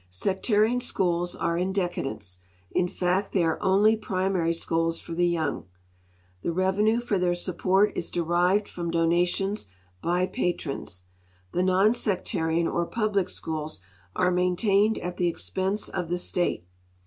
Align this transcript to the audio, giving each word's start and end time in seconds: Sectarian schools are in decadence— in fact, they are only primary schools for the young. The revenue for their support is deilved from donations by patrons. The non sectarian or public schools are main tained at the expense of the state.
Sectarian 0.09 0.79
schools 0.79 1.35
are 1.35 1.55
in 1.55 1.71
decadence— 1.71 2.39
in 2.71 2.87
fact, 2.87 3.33
they 3.33 3.43
are 3.43 3.59
only 3.61 3.95
primary 3.95 4.51
schools 4.51 4.99
for 4.99 5.13
the 5.13 5.27
young. 5.27 5.67
The 6.41 6.51
revenue 6.51 6.99
for 6.99 7.19
their 7.19 7.35
support 7.35 7.91
is 7.95 8.09
deilved 8.09 8.67
from 8.67 8.89
donations 8.89 9.67
by 10.01 10.25
patrons. 10.25 11.03
The 11.51 11.61
non 11.61 11.93
sectarian 11.93 12.67
or 12.67 12.87
public 12.87 13.29
schools 13.29 13.79
are 14.15 14.31
main 14.31 14.55
tained 14.55 14.97
at 15.05 15.17
the 15.17 15.27
expense 15.27 15.87
of 15.87 16.09
the 16.09 16.17
state. 16.17 16.65